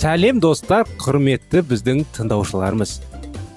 Сәлем 0.00 0.38
достар. 0.40 0.86
Құрметті 1.00 1.60
біздің 1.68 2.06
тыңдаушыларымыз. 2.16 2.94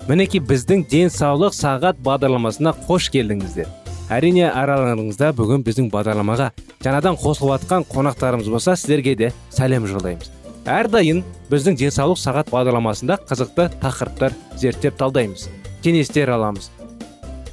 Мінекей 0.09 0.41
біздің 0.43 0.81
денсаулық 0.91 1.55
сағат 1.55 2.01
бағдарламасына 2.03 2.73
қош 2.83 3.07
келдіңіздер. 3.13 3.69
Әрине 4.11 4.49
араларыңызда 4.49 5.29
бүгін 5.37 5.63
біздің 5.63 5.87
бағдарламаға 5.93 6.49
жаңадан 6.83 7.15
қосылып 7.21 7.63
жатқан 7.63 7.87
қонақтарымыз 7.87 8.51
болса 8.51 8.75
сіздерге 8.75 9.15
де 9.15 9.31
сәлем 9.55 9.87
жолдаймыз. 9.87 10.27
Әрдайым 10.67 11.23
біздің 11.47 11.79
денсаулық 11.79 12.19
сағат 12.19 12.51
бағдарламасында 12.51 13.21
қызықты 13.29 13.69
тақырыптар 13.79 14.35
зерттеп 14.59 14.99
талдаймыз 14.99 15.47
кеңестер 15.85 16.35
аламыз. 16.35 16.73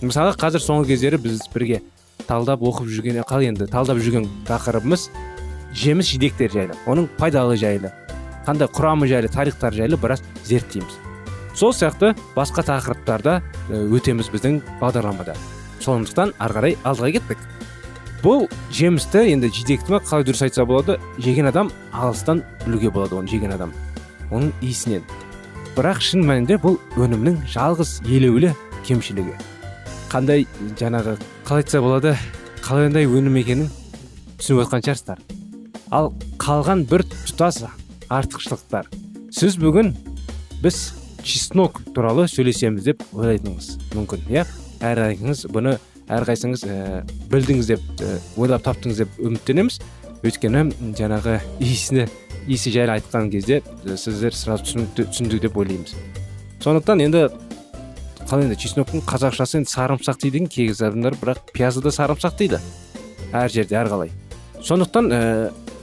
Мысалы 0.03 0.35
қазір 0.35 0.67
соңғы 0.67 0.97
кездері 0.97 1.23
біз 1.23 1.47
бірге 1.55 1.83
талдап 2.27 2.67
оқып 2.67 2.91
жүрген 2.91 3.23
қалай 3.23 3.53
енді 3.55 3.71
талдап 3.71 4.03
жүрген 4.03 4.27
тақырыбымыз 4.51 5.11
жеміс 5.79 6.11
жидектер 6.11 6.51
жайлы 6.51 6.79
оның 6.87 7.07
пайдалы 7.19 7.57
жайлы. 7.57 7.95
Қандай 8.47 8.69
құрамы 8.69 9.09
жайлы 9.11 9.29
тарихтар 9.29 9.75
жайлы 9.75 9.97
біраз 10.01 10.23
зерттейміз. 10.45 10.99
Сол 11.55 11.73
сияқты 11.75 12.15
басқа 12.37 12.65
тақырыптарда 12.69 13.41
өтеміз 13.69 14.31
біздің 14.33 14.61
бағдарламада. 14.81 15.35
Сондықтан 15.81 16.35
ары 16.39 16.55
қарай 16.55 16.77
алдыға 16.85 17.11
кеттік. 17.17 17.43
Бұл 18.23 18.47
жемісті 18.73 19.25
енді 19.33 19.49
жидекті 19.49 19.95
ма 19.95 20.03
қалай 20.05 20.27
дұрыс 20.29 20.45
айтса 20.45 20.67
болады 20.69 20.99
жеген 21.19 21.49
адам 21.49 21.71
алыстан 21.93 22.45
білуге 22.67 22.91
болады 22.93 23.17
оны 23.17 23.33
жеген 23.33 23.55
адам. 23.57 23.73
Оның 24.31 24.53
иісінен. 24.61 25.03
Бірақ 25.77 26.03
шын 26.05 26.27
мәнінде 26.29 26.61
бұл 26.61 26.77
өнімнің 27.01 27.41
жалғыз 27.49 28.01
елеулі 28.05 28.53
кемшілігі. 28.85 29.35
Қандай 30.13 30.47
жаңағы 30.77 31.17
қалай 31.49 31.65
айтса 31.65 31.81
болады 31.81 32.17
қалайдай 32.61 33.09
өнім 33.09 33.41
екенін 33.41 33.71
түсініп 34.37 34.67
отқан 34.67 34.85
шығарсыздар. 34.85 35.21
Ал 35.91 36.13
қалған 36.39 36.85
бір 36.91 37.09
тұтас 37.09 37.65
артықшылықтар. 38.11 38.89
Сіз 39.31 39.57
бүгін 39.61 39.95
біз 40.63 40.81
чеснок 41.23 41.81
туралы 41.95 42.27
сөйлесеміз 42.31 42.89
деп 42.91 43.05
ойлайтыныңыз 43.15 43.71
мүмкін 43.95 44.27
иә? 44.33 44.45
Әрқайсыңыз 44.81 45.45
бұны 45.55 45.77
әрқайсыңыз 46.11 46.65
ә, 46.67 47.05
білдіңіз 47.31 47.71
деп 47.71 48.03
ә, 48.03 48.17
ойлап 48.41 48.65
таптыңыз 48.67 49.05
деп 49.05 49.21
үміттенеміз. 49.21 49.79
Өйткені 50.21 50.67
жаңағы 50.99 51.39
иісіне 51.63 52.09
иісі 52.49 52.73
жайлы 52.75 52.99
айтқан 52.99 53.31
кезде 53.33 53.61
сіздер 53.85 54.35
сразу 54.37 54.83
түсінді 54.99 55.39
деп 55.41 55.57
ойлаймыз. 55.57 55.95
Сондықтан 56.61 57.01
енді 57.07 57.29
қалай 58.27 58.45
енді 58.49 58.59
чесноктың 58.61 59.05
қазақшасы 59.09 59.61
енді 59.61 59.73
сарымсақ 59.73 60.21
дейді 60.21 60.43
екен 60.43 60.51
кей 60.53 60.73
адамдар 60.75 61.17
бірақ 61.21 61.53
пиязды 61.55 61.87
да 61.87 61.95
сарымсақ 61.95 62.37
дейді. 62.37 62.61
Әр 63.33 63.49
жерде 63.53 63.79
әрқалай. 63.81 64.13
Сондықтан 64.61 65.09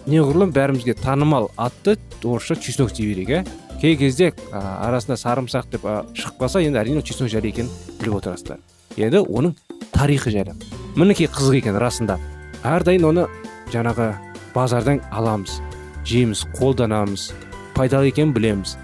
неғұрлым 0.07 0.53
бәрімізге 0.56 0.95
танымал 0.97 1.50
атты 1.57 1.97
орысша 2.23 2.56
чеснок 2.56 2.94
дей 2.95 3.09
берейік 3.12 3.29
иә 3.29 3.41
кей 3.81 3.97
кезде 3.97 4.31
арасында 4.51 5.18
сарымсақ 5.19 5.68
деп 5.72 5.85
ә, 5.85 6.00
шығып 6.16 6.40
қалса 6.41 6.62
енді 6.63 6.79
әрине 6.81 7.03
чеснок 7.06 7.29
жайлы 7.29 7.51
екенін 7.51 7.69
біліп 8.00 8.18
отырасыздар. 8.22 8.59
Енді 8.97 9.22
оның 9.28 9.53
тарихы 9.94 10.31
жайлы 10.34 10.56
мінекей 10.95 11.28
қызық 11.29 11.59
екен 11.59 11.78
расында. 11.78 12.18
Әрдайым 12.66 13.06
оны 13.12 13.28
жаңағы 13.73 14.13
базардан 14.56 15.01
аламыз 15.12 15.59
жейміз 16.07 16.45
қолданамыз 16.57 17.29
пайдалы 17.75 18.09
екенін 18.09 18.34
білеміз. 18.34 18.78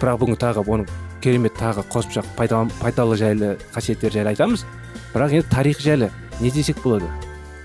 Бірақ 0.00 0.22
бүгін 0.22 0.40
тағы 0.40 0.64
оның 0.64 0.88
керемет 1.20 1.58
тағы 1.58 1.84
қосымша 1.92 2.24
пайдалы, 2.38 2.70
пайдалы 2.80 3.18
жайлы 3.20 3.58
қасиеттер 3.74 4.14
жайлы 4.14 4.32
айтамыз. 4.32 4.64
Бірақ 5.12 5.34
енді 5.36 5.50
тарих 5.50 5.82
жайлы 5.82 6.08
не 6.40 6.50
десек 6.50 6.80
болады? 6.82 7.10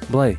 Былай 0.10 0.36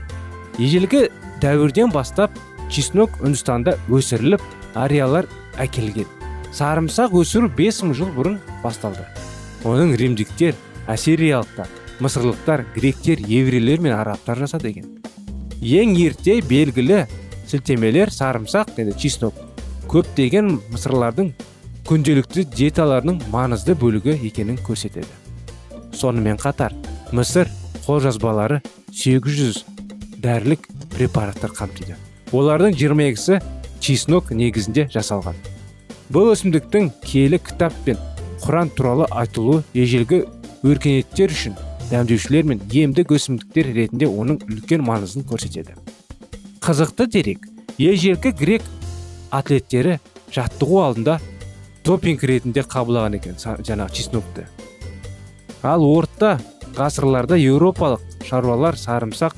ежелгі 0.59 1.07
дәуірден 1.41 1.91
бастап 1.93 2.31
чеснок 2.71 3.19
үндістанда 3.23 3.77
өсіріліп 3.89 4.43
ариялар 4.75 5.29
әкелген. 5.61 6.07
Сарымсақ 6.53 7.15
өсіру 7.21 7.51
бес 7.53 7.83
мың 7.83 7.97
жыл 7.99 8.13
бұрын 8.17 8.39
басталды. 8.63 9.05
Оның 9.65 9.97
римдіктер 9.99 10.55
ассириялықтар 10.87 11.69
мысырлықтар 12.01 12.67
гректер 12.75 13.21
еврейлер 13.21 13.81
мен 13.81 13.93
арабтар 13.93 14.39
жасады 14.39 14.71
екен. 14.71 14.89
Ең 15.61 15.97
ерте 15.97 16.41
белгілі 16.45 17.05
сілтемелер 17.49 18.13
сарымсақ 18.13 18.75
және 18.77 18.97
чеснок. 19.01 19.35
Көптеген 19.91 20.59
мысырлардың 20.73 21.33
күнделікті 21.87 22.45
диеталарының 22.53 23.23
маңызды 23.33 23.77
бөлігі 23.79 24.19
екенін 24.29 24.59
көрсетеді. 24.67 25.09
Сонымен 25.95 26.41
қатар 26.43 26.75
мысыр 27.13 27.49
қолжазбалары 27.87 28.61
800 28.93 29.63
дәрілік 30.21 30.67
препараттар 30.97 31.55
қамтиды. 31.55 31.97
Олардың 32.33 32.75
22-сі 32.75 33.39
чеснок 33.81 34.33
негізінде 34.35 34.89
жасалған. 34.95 35.37
Бұл 36.11 36.33
өсімдіктің 36.33 36.91
киелі 37.05 37.39
кітап 37.43 37.75
пен 37.85 38.01
құран 38.43 38.71
туралы 38.75 39.07
айтылуы 39.11 39.63
ежелгі 39.75 40.25
өркениеттер 40.67 41.35
үшін 41.35 41.55
дәмдеушілер 41.91 42.49
мен 42.51 42.63
емдік 42.73 43.15
өсімдіктер 43.15 43.71
ретінде 43.75 44.09
оның 44.11 44.41
үлкен 44.47 44.83
маңызын 44.87 45.27
көрсетеді. 45.29 45.77
Қызықты 46.63 47.07
дерек 47.11 47.47
ежелгі 47.79 48.33
грек 48.35 48.67
атлеттері 49.31 49.99
жаттығу 50.35 50.83
алдында 50.83 51.21
допинг 51.87 52.25
ретінде 52.27 52.65
қабылдаған 52.67 53.19
екен 53.21 53.39
жаңағы 53.39 53.95
чеснокты. 53.95 54.47
Ал 55.63 55.87
орта 55.87 56.37
ғасырларда 56.77 57.39
еуропалық 57.39 58.03
шаруалар 58.27 58.79
сарымсақ 58.79 59.37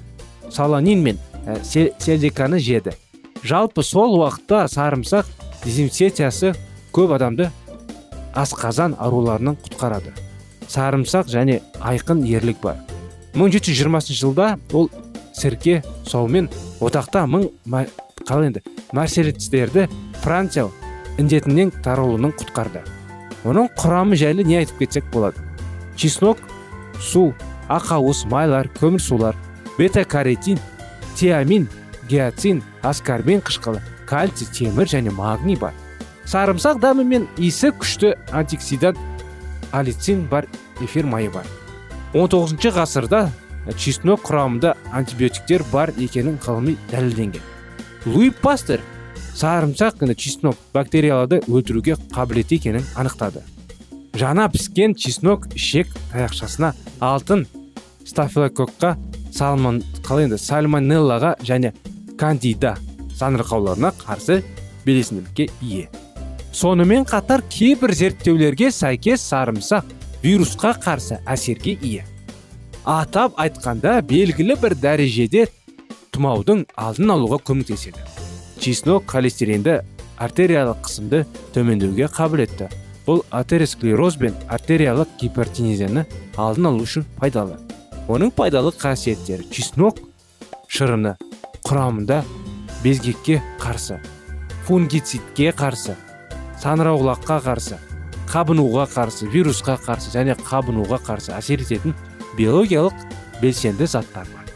саланин 0.50 1.02
мен 1.04 1.20
Ә, 1.48 1.62
селдиканы 1.64 2.58
жеді. 2.60 2.92
Жалпы 3.40 3.80
сол 3.82 4.18
уақытта 4.18 4.66
сарымсақ 4.68 5.24
дезинфекциясы 5.62 6.52
көп 6.92 7.14
адамды 7.16 7.48
асқазан 8.36 8.98
ауруларынан 9.00 9.56
құтқарады. 9.64 10.12
Сарымсақ 10.68 11.30
және 11.32 11.62
айқын 11.80 12.20
ерлік 12.28 12.60
бар. 12.60 12.76
1720 13.32 14.12
жылда 14.20 14.58
ол 14.76 14.90
сірке 15.32 15.80
саумен 16.04 16.50
одақта 16.84 17.24
мың 17.24 17.48
қалай 18.28 18.50
енді 18.52 18.62
марселицтерді 18.92 19.88
франция 20.20 20.68
індетінен 21.16 21.72
таралуынан 21.80 22.36
құтқарды. 22.36 22.84
Оның 23.48 23.72
құрамы 23.78 24.20
жайлы 24.20 24.44
не 24.44 24.60
айтып 24.60 24.84
кетсек 24.84 25.08
болады? 25.14 25.40
Чеснок 25.96 26.42
су 27.00 27.30
ақауыз 27.72 28.26
майлар 28.28 28.68
көмірсулар 28.80 29.38
бета 29.78 30.04
каротин 30.04 30.58
тиамин 31.18 31.66
гиацин 32.08 32.62
аскарбин 32.82 33.42
қышқылы 33.42 33.82
кальций 34.06 34.46
темір 34.46 34.86
және 34.86 35.10
магний 35.10 35.58
бар. 35.58 35.74
Сарымсақ 36.28 36.78
дәмі 36.78 37.04
мен 37.04 37.26
иісі 37.36 37.72
күшті 37.74 38.14
антиоксидант 38.30 38.98
алицин 39.72 40.28
бар 40.30 40.46
эфир 40.80 41.06
майы 41.06 41.30
бар. 41.34 41.46
19 42.14 42.70
ғасырда 42.76 43.28
чеснок 43.76 44.22
құрамында 44.28 44.76
антибиотиктер 44.92 45.64
бар 45.72 45.92
екенін 45.98 46.38
ғылыми 46.44 46.76
дәлелденген. 46.92 47.42
Луи 48.06 48.30
пастер 48.30 48.80
сарымсақ 49.34 50.06
чеснок 50.14 50.56
бактерияларды 50.72 51.42
өлтіруге 51.48 51.98
қабілетті 52.14 52.60
екенін 52.62 52.86
анықтады. 52.94 53.42
Жаңа 54.14 54.48
піскен 54.50 54.94
чеснок 54.94 55.46
ішек 55.54 55.90
таяқшасына 56.12 56.72
алтын 57.00 57.46
стафилококқа 58.06 58.96
салмон 59.34 59.82
қалай 60.02 60.28
енді? 60.28 60.38
Сальмонеллаға 60.38 61.34
және 61.44 61.72
кандида 62.18 62.76
саңырқауларына 63.18 63.92
қарсы 63.98 64.42
белсенділікке 64.86 65.48
ие. 65.62 65.88
Сонымен 66.52 67.04
қатар 67.06 67.42
кейбір 67.50 67.92
зерттеулерге 67.94 68.70
сәйкес 68.72 69.22
сарымсақ 69.30 69.84
вирусқа 70.22 70.72
қарсы 70.82 71.20
әсерге 71.26 71.76
ие. 71.82 72.06
Атап 72.84 73.36
айтқанда 73.38 74.00
белгілі 74.08 74.56
бір 74.62 74.74
дәрежеде 74.80 75.46
тұмаудың 76.14 76.64
алдын 76.74 77.14
алуға 77.14 77.38
көмектеседі. 77.44 78.00
Чеснок 78.58 79.06
холестеринді 79.12 79.82
артериялық 80.18 80.82
қысымды 80.86 81.24
төмендеуге 81.54 82.08
қабілетті. 82.10 82.72
Бұл 83.06 83.22
атеросклероз 83.30 84.18
бен 84.20 84.34
артериялық 84.48 85.14
гипертензияны 85.20 86.06
алдын 86.36 86.72
алу 86.72 86.84
үшін 86.88 87.06
пайдалы. 87.20 87.67
Оның 88.08 88.32
пайдалы 88.32 88.72
қасиеттері 88.72 89.44
чеснок 89.52 89.98
шырыны 90.72 91.14
құрамында 91.68 92.22
безгекке 92.82 93.42
қарсы 93.60 93.98
фунгицидке 94.68 95.50
қарсы 95.56 95.96
саңырауқұлаққа 96.62 97.38
қарсы 97.44 97.76
қабынуға 98.32 98.86
қарсы 98.94 99.28
вирусқа 99.32 99.76
қарсы 99.84 100.12
және 100.14 100.36
қабынуға 100.40 100.98
қарсы 101.04 101.34
әсер 101.36 101.60
ететін 101.64 101.94
биологиялық 102.36 102.96
белсенді 103.42 103.86
заттар 103.86 104.26
бар. 104.34 104.48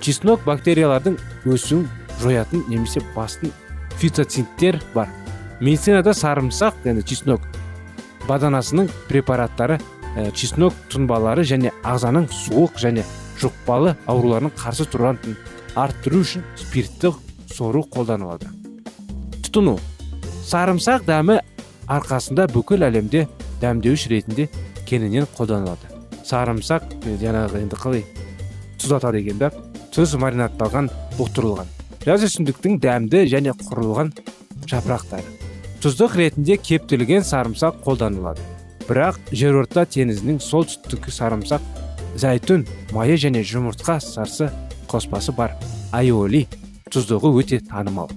Чеснок 0.00 0.44
бактериялардың 0.46 1.18
өсуін 1.46 1.86
жоятын 2.22 2.64
немесе 2.68 3.02
бастын 3.14 3.52
фитоцинттер 3.98 4.80
бар. 4.94 5.08
Медицинада 5.60 6.14
сарымсақ 6.14 6.82
және 6.84 7.02
чеснок 7.02 7.42
баданасының 8.28 8.90
препараттары 9.08 9.80
ә, 10.16 10.30
чеснок 10.32 10.76
тұнбалары 10.92 11.44
және 11.44 11.72
ағзаның 11.82 12.28
суық 12.32 12.78
және 12.80 13.04
жұқпалы 13.40 13.94
ауруларының 14.08 14.54
қарсы 14.58 14.86
тұрғанын 14.92 15.36
арттыру 15.78 16.22
үшін 16.24 16.44
спиртті 16.58 17.12
сору 17.52 17.84
қолданылады. 17.92 18.50
Тұтыну. 19.44 19.78
Сарымсақ 20.48 21.04
дәмі 21.08 21.38
арқасында 21.88 22.48
бүкіл 22.52 22.86
әлемде 22.88 23.26
дәмдеуіш 23.62 24.08
ретінде 24.12 24.48
кеңінен 24.88 25.28
қолданылады. 25.36 25.92
Сарымсақ 26.24 26.84
жаңағы 27.22 27.62
енді 27.62 27.80
қалай 27.80 28.04
тұздатады 28.80 29.22
екен 29.22 29.40
да 29.40 29.52
тұз 29.94 30.14
маринадталған 30.20 30.90
бұқтырылған. 31.18 31.70
Жаз 32.04 32.28
өсімдіктің 32.28 32.78
дәмді 32.84 33.24
және 33.28 33.54
құрылған 33.64 34.12
жапырақтары. 34.68 35.24
Тұздық 35.82 36.16
ретінде 36.18 36.56
кептірілген 36.58 37.26
сарымсақ 37.26 37.82
қолданылады. 37.84 38.42
Бірақ 38.88 39.18
жерорта 39.32 39.84
теңізінің 39.84 40.40
солтүстік 40.42 41.10
сарымсақ 41.12 41.64
зәйтүн 42.18 42.64
майы 42.96 43.18
және 43.20 43.42
жұмыртқа 43.46 43.98
сарсы 44.02 44.48
қоспасы 44.88 45.34
бар. 45.36 45.54
Айоли 45.92 46.46
тұздығы 46.90 47.32
өте 47.40 47.60
танымал. 47.64 48.10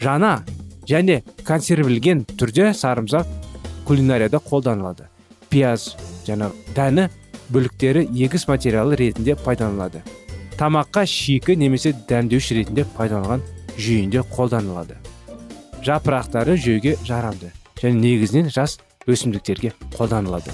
Жаңа 0.00 0.42
және 0.88 1.22
консервілген 1.48 2.24
түрде 2.36 2.72
сарымсақ 2.76 3.26
кулинарияда 3.88 4.40
қолданылады. 4.44 5.08
Пияз 5.50 5.92
жаңа 6.26 6.50
дәні 6.76 7.08
бөліктері 7.52 8.06
егіс 8.12 8.46
материалы 8.48 8.96
ретінде 8.96 9.36
пайдаланылады. 9.36 10.02
Тамаққа 10.58 11.04
шикі 11.08 11.56
немесе 11.56 11.94
дәмдеуіш 12.08 12.52
ретінде 12.58 12.84
пайдаланған 12.96 13.42
жүйінде 13.76 14.22
қолданылады. 14.32 14.96
Жапырақтары 15.82 16.56
жеуге 16.56 16.96
жарамды 17.04 17.50
және 17.80 17.98
негізінен 17.98 18.50
жас 18.52 18.78
өсімдіктерге 19.06 19.72
қолданылады. 19.96 20.52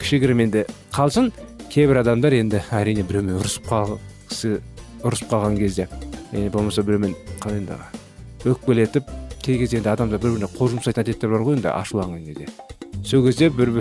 Кішігірім 0.00 0.42
енді 0.46 0.64
қалсын 0.94 1.30
кейбір 1.72 2.02
адамдар 2.02 2.34
енді 2.36 2.62
әрине 2.74 3.04
біреумен 3.06 3.38
ұрысып 3.40 3.68
қалғысы 3.70 4.58
ұрысып 5.06 5.30
қалған 5.30 5.58
кезде 5.60 5.88
е, 6.32 6.48
болмаса 6.50 6.82
біреумен 6.86 7.14
қалай 7.42 7.60
енді 7.62 7.78
өкпелетіп 8.46 9.10
кей 9.42 9.58
кезде 9.58 9.80
енді 9.80 9.92
адамдар 9.92 10.22
бір 10.22 10.36
біріне 10.36 10.50
қол 10.56 10.72
жұмсайтын 10.74 11.04
әдеттер 11.04 11.30
бар 11.30 11.44
ғой 11.46 11.58
енді 11.58 11.70
ашуланған 11.74 12.24
кезде. 12.26 12.48
Сол 13.04 13.26
кезде 13.26 13.50
бір 13.50 13.76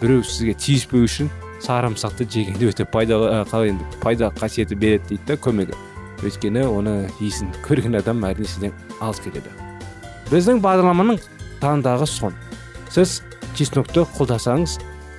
біреу 0.00 0.24
сізге 0.24 0.54
тиіспеу 0.54 1.06
үшін 1.08 1.30
сарымсақты 1.64 2.28
жегенде 2.28 2.68
өте 2.68 2.84
пайдалы 2.84 3.44
қалай 3.48 3.72
енді 3.72 3.88
пайда 4.02 4.28
қасиеті 4.36 4.76
береді 4.76 5.14
дейді 5.14 5.26
да 5.28 5.40
көмегі. 5.40 5.76
Өйткені 6.20 6.66
оны 6.68 6.94
иісін 7.20 7.48
көрген 7.64 7.96
адам 7.96 8.20
әрине 8.28 8.44
сізден 8.44 8.74
алыс 9.00 9.22
кетеді 9.24 9.48
біздің 10.28 10.60
бағдарламаның 10.62 11.16
таңдағы 11.62 12.06
сон 12.06 12.36
сіз 12.92 13.22
чеснокты 13.56 14.06
қолдасаңыз 14.16 14.78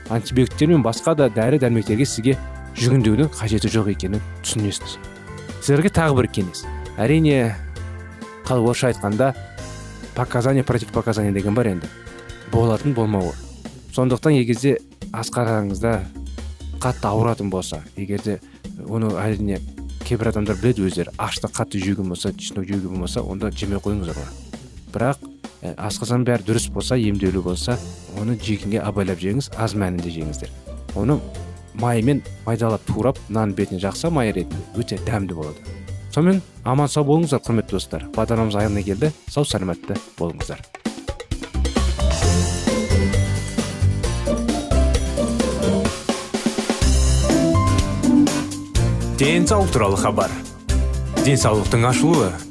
антибиотиктер 0.10 0.72
мен 0.72 0.84
басқа 0.84 1.16
да 1.16 1.30
дәрі 1.32 1.60
дәрмектерге 1.62 2.06
сізге 2.06 2.38
жүгіндеудің 2.78 3.32
қажеті 3.36 3.72
жоқ 3.72 3.92
екенін 3.96 4.24
түсінесіз 4.44 4.98
сіздерге 5.62 5.92
тағы 5.94 6.18
бір 6.22 6.30
кеңес 6.38 6.66
әрине 6.98 7.56
орысша 8.50 8.92
айтқанда 8.92 9.34
показания 10.16 10.64
противопоказания 10.64 11.32
деген 11.32 11.56
бар 11.56 11.72
енді 11.72 11.88
болатын 12.52 12.94
болмауы 12.94 13.34
сондықтан 13.96 14.36
егерде 14.36 14.78
асқараңызда 15.12 16.00
қатты 16.82 17.08
ауыратын 17.08 17.50
болса 17.50 17.82
егерде 17.96 18.40
оны 18.88 19.14
әрине 19.22 19.62
кейбір 20.04 20.32
адамдар 20.34 20.58
біледі 20.60 20.88
өздері 20.90 21.14
ашты 21.18 21.48
қатты 21.48 21.80
жеуге 21.80 22.04
болса 22.04 22.34
чеснок 22.34 22.68
жеуге 22.68 22.88
болмаса 22.88 23.24
онда 23.24 23.52
жемей 23.52 23.80
қойыңыздар 23.80 24.18
бірақ 24.92 25.31
асқазан 25.62 26.26
бәрі 26.26 26.48
дұрыс 26.48 26.70
болса 26.74 26.98
емделу 26.98 27.44
болса 27.46 27.78
оны 28.20 28.38
жегенге 28.42 28.82
абайлап 28.82 29.22
жеңіз 29.22 29.52
аз 29.58 29.76
мәнінде 29.78 30.10
жеңіздер. 30.14 30.50
Оны 30.96 31.20
маймен 31.74 32.24
майдалап 32.46 32.84
турап 32.88 33.20
нан 33.30 33.54
бетіне 33.54 33.80
жақса 33.80 34.10
май 34.10 34.34
ретінде 34.34 34.64
өте 34.76 35.00
дәмді 35.06 35.38
болады. 35.38 35.80
Сонымен 36.12 36.42
аман 36.68 36.90
сау 36.92 37.06
болыңыздар 37.08 37.40
құрметті 37.46 37.78
достар. 37.78 38.06
Бағдарламамыз 38.18 38.58
аяғына 38.60 38.84
келді. 38.84 39.14
Сау 39.32 39.46
саламатты 39.48 39.96
болыңыздар. 40.20 40.60
Денсаулық 49.22 49.72
туралы 49.72 49.98
хабар. 50.02 50.32
Денсаулықтың 51.24 51.86
ашылуы. 51.86 52.51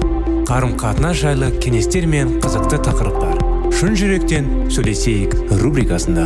Қарым 0.51 0.73
қатынас 0.75 1.15
жайлы 1.15 1.47
кеңестер 1.63 2.03
мен 2.11 2.33
қызықты 2.43 2.75
тақырыптар. 2.83 3.37
Шын 3.71 3.93
жүректен 3.95 4.49
сөйлесейік 4.75 5.31
рубрикасында. 5.61 6.25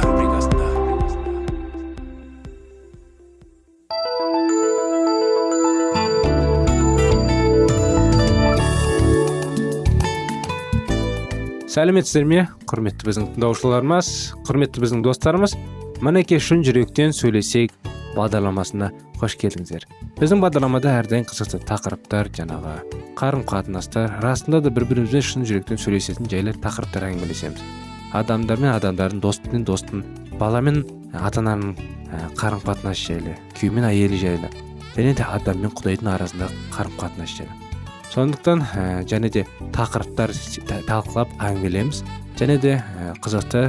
Сәлеметсіздер 11.70 12.26
ме? 12.26 12.48
Құрметті 12.66 13.06
біздің 13.06 13.34
тыңдаушыларымыз 13.36 14.14
құрметті 14.50 14.82
біздің 14.88 15.06
достарымыз 15.06 15.54
мінекей 16.02 16.42
шын 16.42 16.66
жүректен 16.66 17.14
сөйлесейік 17.14 17.78
бағдарламасына 18.16 18.92
қош 19.20 19.36
келдіңіздер. 19.42 19.86
Біздің 20.20 20.42
бағдарламада 20.44 20.94
әрдайым 21.02 21.26
қызықты 21.30 21.60
тақырыптар 21.68 22.30
жаңағы 22.36 22.76
қарым 23.20 23.44
қатынастар 23.48 24.20
расында 24.24 24.62
да 24.66 24.72
бір 24.74 24.88
бірімізбен 24.90 25.26
шын 25.26 25.48
жүректен 25.48 25.80
сөйлесетін 25.80 26.30
жайлы 26.32 26.56
тақырыптар 26.64 27.10
әңгімелесеміз. 27.12 27.64
Адамдар 28.16 28.62
мен 28.62 28.72
адамдардың 28.74 29.22
дос 29.24 29.42
пен 29.44 29.66
достың 29.68 30.04
бала 30.40 30.62
мен 30.64 30.84
ата 31.14 31.44
ананың 31.44 31.76
қарым 32.40 32.64
қатынасы 32.64 33.12
жайлы 33.12 33.36
күйеу 33.58 33.76
мен 33.76 33.88
әйелі 33.90 34.20
жайлы 34.22 34.52
және 34.96 35.16
де 35.16 35.26
адам 35.28 35.60
мен 35.64 35.74
құдайдың 35.76 36.12
арасындағы 36.14 36.68
қарым 36.76 37.00
қатынас 37.02 37.36
жайлы. 37.40 37.58
Сондықтан 38.14 38.64
және 39.12 39.32
де 39.32 39.44
тақырыптар 39.76 40.32
талқылап 40.88 41.34
әңгімелейміз 41.40 42.06
және 42.40 42.60
де 42.62 42.78
қызықты 43.26 43.68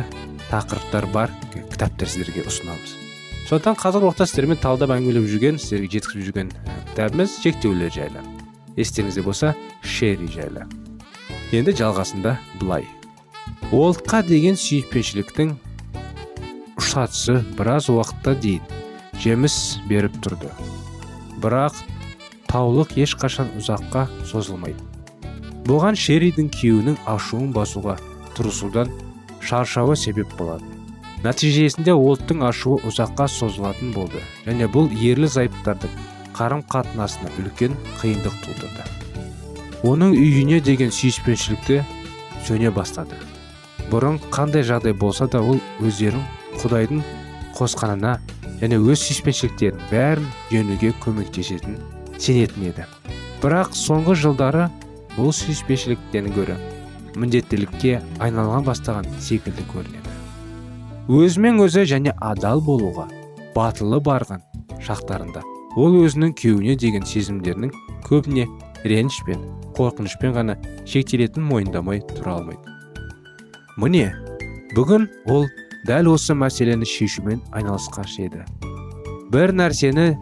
тақырыптар 0.50 1.10
бар 1.10 1.34
кітаптар 1.72 2.08
сіздерге 2.08 2.46
ұсынамыз. 2.46 3.05
Сондықтан 3.46 3.76
қазіргі 3.78 4.08
уақытта 4.08 4.26
сіздермен 4.26 4.58
талдап 4.58 4.90
әңгімелеп 4.90 5.28
жүрген 5.30 5.58
сіздерге 5.62 5.86
жеткізіп 5.92 6.24
жүрген 6.26 6.48
кітабымыз 6.88 7.36
шектеулер 7.44 7.92
жайлы. 7.94 8.24
Естеріңізде 8.74 9.22
болса 9.22 9.52
шерри 9.86 10.26
жайлы. 10.26 10.64
Енді 11.54 11.76
жалғасында 11.78 12.32
былай. 12.58 12.88
Уолтқа 13.70 14.24
деген 14.26 14.58
сүйіспеншіліктің 14.58 15.54
ұшатысы 16.82 17.38
біраз 17.54 17.86
уақытта 17.94 18.34
дейін 18.42 18.66
жеміс 19.22 19.78
беріп 19.86 20.18
тұрды. 20.26 20.50
Бірақ 21.38 21.78
таулық 22.50 22.98
ешқашан 22.98 23.54
ұзаққа 23.60 24.08
созылмайды. 24.26 24.82
Бұған 25.70 25.94
шеридің 25.94 26.50
күйеуінің 26.50 26.98
ашуын 27.14 27.54
басуға 27.54 28.00
тырысудан 28.34 28.90
шаршауы 29.38 29.94
себеп 29.94 30.34
болады 30.34 30.75
нәтижесінде 31.24 31.94
олттың 31.96 32.42
ашуы 32.48 32.80
ұзаққа 32.88 33.28
созылатын 33.30 33.92
болды. 33.94 34.20
Және 34.44 34.68
бұл 34.72 34.90
ерлі 34.92 35.28
зайыптардың 35.32 35.96
қарым 36.36 36.62
қатынасына 36.68 37.32
үлкен 37.40 37.76
қиындық 38.00 38.36
тудырды. 38.44 38.84
Оның 39.86 40.16
үйіне 40.16 40.60
деген 40.60 40.92
сүйіспеншілікті 40.92 41.80
сөне 42.46 42.72
бастады. 42.74 43.16
Бұрын 43.90 44.18
қандай 44.34 44.66
жағдай 44.66 44.96
болса 44.98 45.28
да 45.30 45.40
ол 45.40 45.60
өздерін 45.80 46.24
құдайдың 46.60 47.04
қосқанына 47.56 48.16
және 48.60 48.80
өз 48.80 49.04
сүйіспеншіліктерін 49.06 49.84
бәрін 49.92 50.26
жеңуге 50.50 50.92
көмектесетін 51.04 51.78
сенетін 52.18 52.70
еді. 52.72 52.88
Бірақ 53.42 53.76
соңғы 53.78 54.16
жылдары 54.24 54.66
бұл 55.16 55.32
сүйіспеншіліктен 55.36 56.32
гөрі 56.36 56.58
міндеттілікке 57.16 58.00
айналған 58.20 58.66
бастаған 58.66 59.08
секілді 59.22 59.64
көрінеді. 59.72 60.15
Өзімен 61.06 61.60
өзі 61.62 61.84
және 61.86 62.10
адал 62.18 62.58
болуға 62.66 63.06
батылы 63.54 64.00
барған 64.02 64.40
шақтарында. 64.82 65.42
Ол 65.78 65.94
өзінің 66.02 66.32
күйеуіне 66.34 66.74
деген 66.82 67.06
сезімдерінің 67.06 67.70
көбіне 68.08 68.46
реніш 68.82 69.20
пен 69.26 69.44
қорқынышпен 69.76 70.34
ғана 70.34 70.56
шектелетінін 70.88 71.46
мойындамай 71.46 72.02
тұра 72.10 72.40
алмайды. 72.40 72.74
Міне 73.78 74.08
бүгін 74.74 75.06
ол 75.30 75.46
дәл 75.86 76.10
осы 76.10 76.34
мәселені 76.34 76.88
шешумен 76.90 77.42
айналысқан 77.54 78.10
еді. 78.26 78.42
Бір 79.30 79.54
нәрсені 79.54 80.16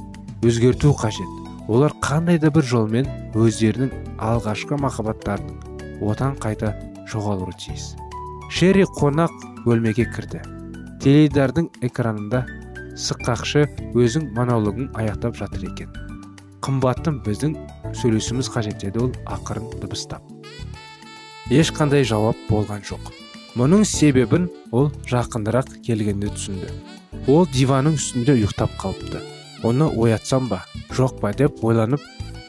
өзгерту 0.44 0.92
қажет. 0.92 1.30
Олар 1.68 1.94
қандай 2.04 2.36
да 2.36 2.50
бір 2.52 2.66
жолмен 2.68 3.08
өздерінің 3.32 4.18
алғашқы 4.20 4.76
махаббаттарын 4.76 6.02
отан 6.04 6.36
қайта 6.36 6.74
жоғалуы 7.08 7.56
тиіс. 7.56 7.94
Шерри 8.52 8.84
қонақ 8.84 9.32
бөлмеге 9.64 10.04
кірді. 10.12 10.42
Теледидардың 11.04 11.66
экранында 11.84 12.38
сыққақшы 12.96 13.66
өзің 13.92 14.30
монологын 14.38 14.86
аяқтап 14.96 15.36
жатыр 15.36 15.66
екен. 15.68 15.90
Қымбаттым 16.64 17.18
біздің 17.26 17.58
сөйлесуіміз 18.00 18.48
қажет 18.54 18.80
деді 18.80 19.02
ол 19.04 19.10
ақырын 19.28 19.66
дыбыстап. 19.82 20.24
Ешқандай 21.52 22.06
жауап 22.08 22.40
болған 22.48 22.80
жоқ. 22.88 23.12
Мұның 23.52 23.84
себебін 23.84 24.48
ол 24.72 24.88
жақындырақ 25.10 25.76
келгенде 25.84 26.32
түсінді. 26.32 26.72
Ол 27.28 27.44
диванның 27.52 28.00
үстінде 28.00 28.38
ұйықтап 28.38 28.72
қалыпты. 28.80 29.20
Оны 29.60 29.90
оятсам 29.92 30.48
ба 30.48 30.62
жоқ 30.88 31.20
па 31.20 31.34
деп 31.36 31.60
ойланып 31.60 32.00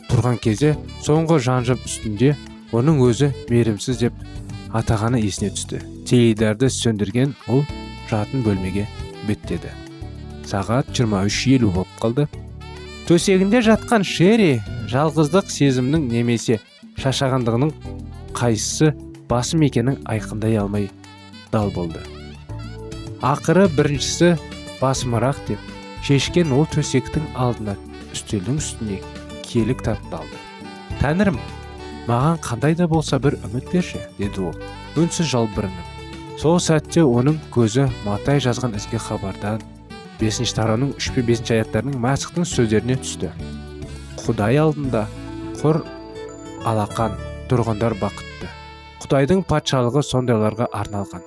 тұрған 0.08 0.40
кезде 0.40 0.78
соңғы 1.04 1.42
жанжып 1.44 1.84
үстінде 1.84 2.38
оның 2.72 3.04
өзі 3.04 3.34
мейірімсіз 3.52 4.06
деп 4.06 4.28
атағаны 4.72 5.20
есіне 5.20 5.52
түсті. 5.52 5.84
Теледидарды 6.08 6.72
сөндірген 6.72 7.36
ол 7.52 7.68
жатын 8.12 8.46
бөлмеге 8.46 8.88
беттеді 9.28 9.74
сағат 10.46 10.90
23.50 10.94 11.72
болып 11.74 11.92
қалды. 12.02 12.28
Төсегінде 13.10 13.62
жатқан 13.66 14.06
шерри 14.06 14.62
жалғыздық 14.90 15.50
сезімнің 15.52 16.08
немесе 16.12 16.60
шашағандығының 17.02 17.74
қайсысы 18.38 18.92
басым 19.30 19.66
екенін 19.68 20.00
айқындай 20.10 20.58
алмай 20.62 20.90
дал 21.54 21.72
болды. 21.74 22.02
Ақыры 23.26 23.68
біріншісі 23.74 24.36
басымырақ 24.82 25.42
деп 25.50 25.74
шешкен 26.06 26.54
ол 26.54 26.66
төсектің 26.70 27.26
алдына 27.34 27.78
үстелдің 28.14 28.62
үстіне 28.62 29.02
келік 29.46 29.86
алды. 29.88 30.42
Тәңірім 31.02 31.42
маған 32.10 32.42
қандай 32.42 32.78
да 32.78 32.88
болса 32.88 33.20
бір 33.20 33.40
үміт 33.50 33.72
берші 33.74 34.02
деді 34.18 34.50
ол. 34.50 34.58
Үнсіз 34.96 35.28
жалбырынып 35.28 35.95
сол 36.42 36.60
сәтте 36.60 37.04
оның 37.06 37.38
көзі 37.54 37.86
матай 38.04 38.42
жазған 38.44 38.76
ізгі 38.80 39.00
хабардан 39.00 39.62
бесінші 40.20 40.56
тарауның 40.58 40.92
үш 41.00 41.10
пен 41.16 41.28
бесінші 41.28 41.56
аяттарының 41.58 41.96
мәсіхтің 42.04 42.48
сөздеріне 42.50 42.98
түсті. 43.02 43.32
Құдай 44.26 44.60
алдында 44.60 45.06
құр 45.62 45.82
алақан 46.68 47.16
тұрғандар 47.50 47.96
бақытты. 48.02 48.50
Құдайдың 49.04 49.44
патшалығы 49.50 50.04
сондайларға 50.06 50.70
арналған. 50.76 51.26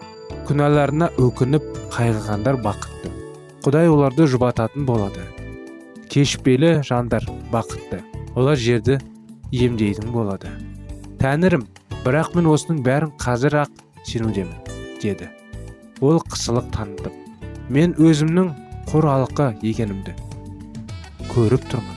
Күнәларына 0.48 1.10
өкініп 1.20 1.66
қайғығандар 1.94 2.60
бақытты. 2.64 3.12
Құдай 3.64 3.90
оларды 3.92 4.28
жұбататын 4.28 4.86
болады. 4.88 5.24
Кешпелі 6.08 6.78
жандар 6.86 7.28
бақытты. 7.52 8.02
Олар 8.36 8.56
жерді 8.56 8.98
емдейтін 9.52 10.12
болады. 10.14 10.52
Тәңірім 11.22 11.68
бірақ 12.04 12.34
мен 12.38 12.50
осының 12.52 12.82
бәрін 12.86 13.14
қазір 13.20 13.62
ақ 13.64 13.84
сенудемін. 14.08 14.67
Деді. 15.02 15.28
Ол 16.00 16.20
қысылық 16.30 16.70
танытып 16.74 17.14
мен 17.68 17.94
өзімнің 17.98 18.50
құр 18.90 19.08
алыққа 19.12 19.48
екенімді 19.62 20.14
көріп 21.32 21.64
тұрмын. 21.70 21.96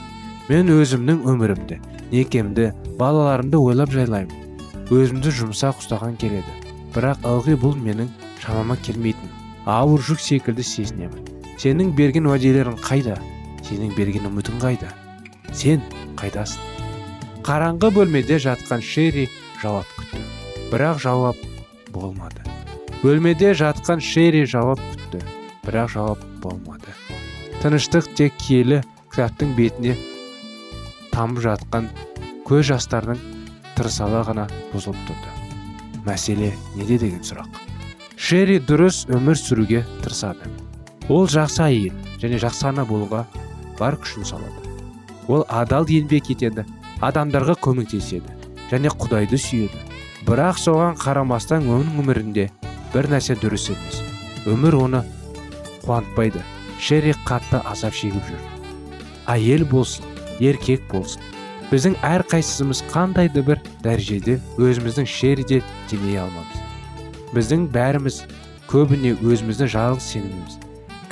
Мен 0.50 0.72
өзімнің 0.74 1.22
өмірімді 1.32 1.78
некемді 2.12 2.72
балаларымды 2.98 3.58
ойлап 3.58 3.92
жайлаймын. 3.94 4.58
Өзімді 4.92 5.32
жұмсақ 5.38 5.80
ұстаған 5.80 6.18
келеді. 6.20 6.58
Бірақ 6.92 7.22
ылғи 7.24 7.56
бұл 7.62 7.78
менің 7.78 8.10
шамама 8.42 8.76
келмейтін 8.84 9.30
ауыр 9.66 10.02
жүк 10.02 10.20
секілді 10.20 10.64
сезінемін. 10.66 11.28
Сенің 11.62 11.94
берген 11.96 12.26
уәделерің 12.26 12.78
қайда? 12.82 13.16
Сенің 13.62 13.94
берген 13.96 14.26
үмітің 14.28 14.58
қайда? 14.62 14.90
Сен 15.54 15.82
қайдасың? 16.18 16.60
Қараңғы 17.46 17.92
бөлмеде 17.94 18.40
жатқан 18.42 18.82
шерри 18.82 19.28
жауап 19.62 19.86
күтті. 19.98 20.22
Бірақ 20.72 20.98
жауап 21.02 21.38
болмады. 21.94 22.41
Бөлмеде 23.02 23.50
жатқан 23.58 23.98
шерри 23.98 24.44
жауап 24.46 24.78
күтті. 24.92 25.20
Бірақ 25.66 25.90
жауап 25.96 26.22
болмады. 26.42 26.94
Тыныштық 27.62 28.12
тек 28.14 28.36
киелі 28.38 28.78
кітаптың 29.10 29.56
бетіне 29.58 29.96
тамып 31.10 31.42
жатқан 31.42 31.88
көз 32.46 32.68
жастардың 32.70 33.18
тырсала 33.76 34.22
ғана 34.28 34.46
бұзылып 34.72 35.02
тұрды. 35.08 35.34
Мәселе 36.06 36.52
неде 36.78 36.98
деген 37.02 37.22
сұрақ. 37.26 37.50
Шерри 38.16 38.60
дұрыс 38.62 39.04
өмір 39.10 39.38
сүруге 39.38 39.82
тырысады. 40.04 40.46
Ол 41.10 41.26
жақсы 41.26 41.62
әйел 41.66 41.98
және 42.22 42.38
жақсы 42.42 42.68
ана 42.70 42.86
болуға 42.86 43.24
бар 43.78 43.98
күшін 43.98 44.26
салады. 44.30 44.62
Ол 45.26 45.42
адал 45.50 45.90
еңбек 45.90 46.30
етеді 46.36 46.66
адамдарға 47.02 47.58
көмектеседі 47.66 48.38
және 48.70 48.94
құдайды 48.94 49.38
сүйеді. 49.42 49.78
Бірақ 50.22 50.58
соған 50.62 50.98
қарамастан 51.02 51.66
оның 51.66 51.98
өмірінде 51.98 52.50
бір 52.94 53.10
нәрсе 53.12 53.36
дұрыс 53.40 53.68
емес. 53.72 54.00
Өмір 54.46 54.78
оны 54.84 55.04
қуантпайды. 55.84 56.42
Шерри 56.82 57.14
қатты 57.26 57.62
азап 57.68 57.94
шегіп 57.94 58.26
жүр. 58.30 58.42
Әйел 59.30 59.64
болсын 59.70 60.04
еркек 60.42 60.82
болсын. 60.90 61.22
Біздің 61.70 61.96
әрқайсымыз 62.04 62.82
қандайды 62.92 63.44
бір 63.46 63.62
дәрежеде 63.84 64.40
өзіміздің 64.58 65.08
шерриде 65.08 65.62
теңей 65.88 66.20
алмаймыз 66.20 66.62
біздің 67.32 67.68
бәріміз 67.72 68.18
көбіне 68.68 69.14
өзімізді 69.24 69.68
жалғыз 69.72 70.08
сеніміміз 70.12 70.58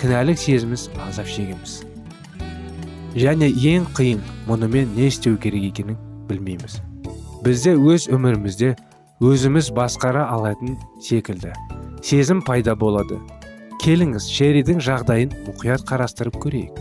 кінәлік 0.01 0.39
сезіміз 0.41 0.87
азап 1.09 1.29
шегеміз. 1.29 1.81
Және 3.17 3.51
ең 3.51 3.89
қиын 3.97 4.21
мұнымен 4.49 4.95
не 4.97 5.09
істеу 5.11 5.37
керек 5.41 5.67
екенін 5.73 5.99
білмейміз. 6.29 6.79
Бізде 7.45 7.75
өз 7.75 8.07
өмірімізде 8.13 8.77
өзіміз 9.21 9.67
басқара 9.77 10.23
алатын 10.33 10.79
секілді. 10.97 11.51
Сезім 12.01 12.39
пайда 12.41 12.73
болады. 12.73 13.19
Келіңіз 13.85 14.25
шеридің 14.33 14.81
жағдайын 14.81 15.35
мұқият 15.45 15.85
қарастырып 15.91 16.39
көрейік. 16.41 16.81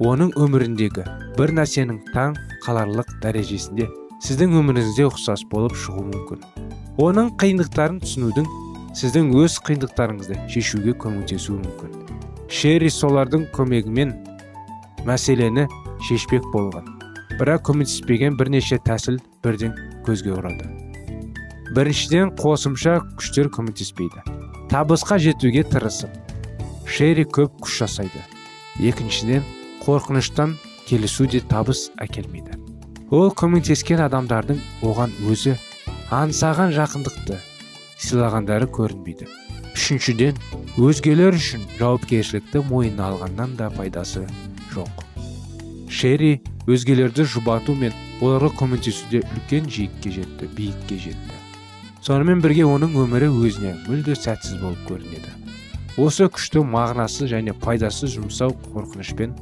Оның 0.00 0.32
өміріндегі 0.40 1.04
бір 1.36 1.52
нәрсенің 1.58 2.00
таң 2.14 2.38
қаларлық 2.64 3.12
дәрежесінде 3.20 3.90
сіздің 4.24 4.56
өміріңізде 4.62 5.04
ұқсас 5.10 5.44
болып 5.52 5.76
шығуы 5.76 6.06
мүмкін. 6.08 6.48
Оның 6.96 7.34
қиындықтарын 7.36 8.00
түсінудің 8.08 8.48
сіздің 8.96 9.32
өз 9.44 9.60
қиындықтарыңызды 9.68 10.40
шешуге 10.48 10.96
көмектесуі 10.96 11.60
мүмкін. 11.60 11.96
Шерри 12.48 12.88
солардың 12.88 13.50
көмегімен 13.52 14.16
мәселені 15.04 15.68
шешпек 16.08 16.48
болған. 16.56 16.88
Бірақ 17.36 17.68
көмектеспеген 17.68 18.40
бірнеше 18.40 18.80
тәсіл 18.80 19.20
бірден 19.44 19.76
көзге 20.08 20.40
ұрады. 20.40 20.79
Біріншіден 21.74 22.32
қосымша 22.38 22.98
күштер 23.18 23.50
көмектеспейді. 23.54 24.24
Табысқа 24.70 25.18
жетуге 25.22 25.62
тырысып 25.66 26.10
шерри 26.90 27.24
көп 27.24 27.60
күш 27.62 27.80
жасайды. 27.84 28.22
Екіншіден 28.82 29.44
қорқыныштан 29.84 30.56
келісу 30.88 31.26
де 31.30 31.40
табыс 31.40 31.88
әкелмейді. 32.02 32.58
Ол 33.10 33.30
көмектескен 33.34 34.02
адамдардың 34.06 34.58
оған 34.86 35.14
өзі 35.30 35.56
аңсаған 36.14 36.74
жақындықты 36.74 37.38
сыйлағандары 38.02 38.66
көрінбейді. 38.74 39.28
Үшіншіден 39.74 40.38
өзгелер 40.78 41.38
үшін 41.38 41.66
жауапкершілікті 41.78 42.64
мойнына 42.70 43.12
алғаннан 43.12 43.54
да 43.58 43.70
пайдасы 43.74 44.26
жоқ. 44.74 45.04
Шерри 45.90 46.40
өзгелерді 46.70 47.26
жұбату 47.26 47.74
мен 47.78 47.94
оларға 48.20 48.52
көмектесуде 48.60 49.22
үлкен 49.26 49.70
жиікке 49.70 50.14
жетті 50.18 50.50
биікке 50.56 50.98
жетті. 51.06 51.39
Сонымен 52.04 52.40
бірге 52.40 52.64
оның 52.64 52.94
өмірі 53.02 53.28
өзіне 53.28 53.74
мүлде 53.86 54.16
сәтсіз 54.16 54.60
болып 54.62 54.80
көрінеді. 54.88 55.34
Осы 56.00 56.30
күшті 56.32 56.62
мағынасы 56.64 57.28
және 57.28 57.52
пайдасыз 57.60 58.14
жұмсау 58.16 58.54
қорқынышпен 58.70 59.34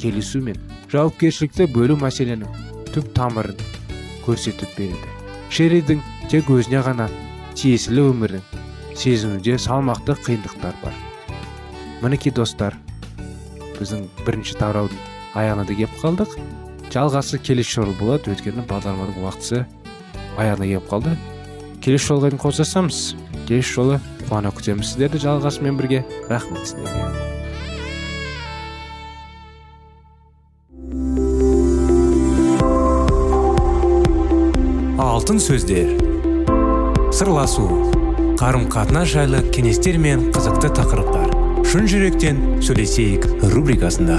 келісу 0.00 0.40
мен 0.44 0.56
жауапкершілікті 0.92 1.66
бөлу 1.74 1.98
мәселенің 2.00 2.48
түп 2.94 3.12
тамырын 3.16 3.60
көрсетіп 4.24 4.72
береді. 4.78 5.12
Шеридің 5.52 6.00
тек 6.30 6.48
өзіне 6.50 6.80
ғана 6.86 7.10
тиесілі 7.56 8.08
өмірін 8.12 8.42
сезінуде 8.96 9.58
салмақты 9.60 10.16
қиындықтар 10.24 10.80
бар. 10.82 10.96
Мінекей 12.00 12.32
достар 12.32 12.76
біздің 13.76 14.08
бірінші 14.24 14.56
тараудың 14.60 15.00
аяғына 15.36 15.68
да 15.68 15.76
келіп 15.76 15.96
қалдық. 16.00 16.36
Жалғасы 16.92 17.38
келесі 17.44 17.80
жолы 17.80 17.96
болады. 18.00 18.32
Өйткені 18.32 18.64
бағдарламаның 18.68 19.20
уақытысы 19.20 19.66
аяғына 20.40 20.70
келіп 20.70 20.88
қалды. 20.88 21.16
Келесі 21.86 22.08
жолға 22.10 22.32
дейін 22.32 22.40
қоштасамыз. 22.42 22.96
Келесі 23.46 23.76
жолы 23.76 23.96
қуана 24.26 24.50
күтеміз. 24.50 24.88
Сіздерді 24.90 25.20
жалғасымен 25.22 25.76
бірге 25.78 26.00
рахмет 26.26 26.66
сіздерге. 26.66 27.04
Алтын 34.98 35.38
сөздер. 35.38 35.94
Сырласу. 37.14 37.68
Қарым 38.36 38.66
қатынас 38.66 39.14
жайлы 39.14 39.44
кеңестер 39.54 40.00
мен 40.02 40.32
қызықты 40.34 40.74
тақырыптар. 40.74 41.30
Шын 41.70 41.86
жүректен 41.86 42.42
сөйлесейік 42.66 43.30
рубрикасында. 43.54 44.18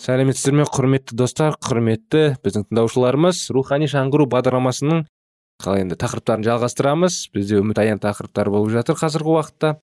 Сәлеметсіздер 0.00 0.54
ме 0.56 0.64
құрметті 0.64 1.12
достар? 1.18 1.56
Құрметті 1.60 2.38
біздің 2.40 2.70
тыңдаушыларымыз 2.70 3.42
рухани 3.52 3.84
жаңғыру 3.90 4.24
бағдарламасының 4.32 5.02
қалай 5.60 5.84
енді 5.84 5.98
тақырыптарын 6.00 6.46
жалғастырамыз. 6.46 7.18
Бізде 7.34 7.60
үміт 7.60 8.00
тақырыптар 8.00 8.48
болып 8.48 8.72
жатыр 8.72 8.96
қазіргі 8.96 9.34
уақытта. 9.34 9.74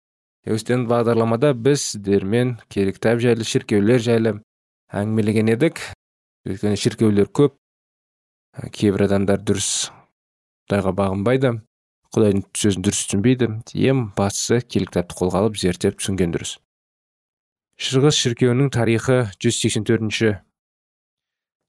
Өстен 0.49 0.87
бағдарламада 0.89 1.53
біз 1.53 1.83
сіздермен 1.91 2.55
киелі 2.73 2.95
кітап 2.97 3.21
жайлы 3.21 3.45
шіркеулер 3.45 4.01
жайлы 4.01 4.33
әңгімелеген 4.89 5.53
едік. 5.53 5.83
Өйткені 6.49 6.81
шіркеулер 6.81 7.29
көп 7.29 7.59
кейбір 8.73 9.05
адамдар 9.11 9.43
дұрыс 9.45 9.91
құдайға 10.65 10.97
бағынбайды 10.97 11.59
құдайдың 12.15 12.47
сөзін 12.57 12.87
дұрыс 12.87 13.05
түсінбейді. 13.05 13.51
Ең 13.75 14.07
бастысы 14.17 14.63
киелі 14.65 14.89
кітапты 14.89 15.19
қолға 15.19 15.43
алып 15.43 15.61
зерттеп 15.61 15.99
түсінген 16.01 16.33
дұрыс. 16.33 16.57
Шығыс 17.77 18.17
шіркеуінің 18.17 18.71
тарихы 18.73 19.15
184-ші 19.37 20.31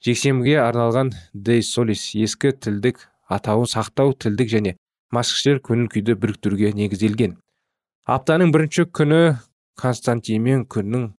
жексенбіге 0.07 0.55
арналған 0.63 1.11
дей 1.35 1.61
солис 1.61 2.07
ескі 2.17 2.55
тілдік 2.57 3.03
атауын 3.29 3.69
сақтау 3.69 4.15
тілдік 4.17 4.49
және 4.49 4.73
масқішер 5.13 5.59
көңіл 5.61 5.91
күйді 5.93 6.15
біріктіруге 6.23 6.71
негізделген. 6.79 7.35
Аптаның 8.09 8.55
бірінші 8.55 8.87
күні 8.89 9.19
константинмен 9.77 10.65
күннің 10.73 11.11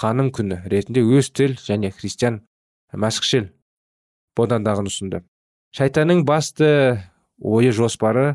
ханым 0.00 0.32
күні 0.34 0.58
ретінде 0.66 1.04
өз 1.06 1.30
тіл 1.30 1.54
және 1.62 1.92
христиан 1.94 2.40
мәсіхшіл 2.90 3.52
бодандағын 4.34 4.90
ұсынды. 4.90 5.22
Шайтанның 5.70 6.24
басты 6.26 7.04
ойы 7.38 7.70
жоспары 7.70 8.32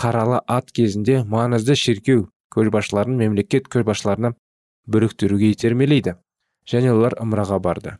қаралы 0.00 0.40
ат 0.48 0.72
кезінде 0.72 1.20
маңызды 1.28 1.76
шіркеу 1.76 2.30
көшбасшыларын 2.56 3.20
мемлекет 3.20 3.68
көшбасшыларына 3.68 4.32
біріктіруге 4.86 5.50
итермелейді 5.54 6.16
және 6.68 6.92
олар 6.92 7.16
ымыраға 7.20 7.58
барды. 7.60 7.96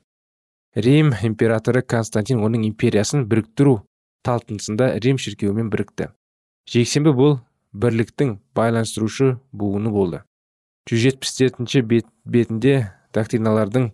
Рим 0.74 1.12
императоры 1.22 1.82
константин 1.82 2.42
оның 2.42 2.66
империясын 2.68 3.26
біріктіру 3.30 3.80
талпынысында 4.26 4.94
рим 5.04 5.18
шіркеуімен 5.18 5.70
бірікті. 5.70 6.10
Жексенбі 6.70 7.12
бұл 7.14 7.38
бірліктің 7.72 8.38
байланыстырушы 8.56 9.38
буыны 9.52 9.90
болды. 9.90 10.22
177 10.90 11.86
бет, 11.88 12.06
бетінде 12.24 12.92
доктриналардың 13.14 13.92